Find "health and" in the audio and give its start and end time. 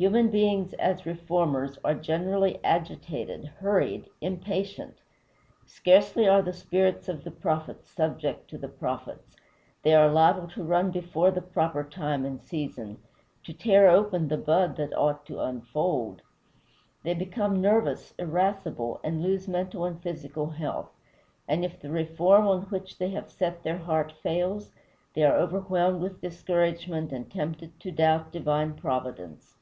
20.50-21.64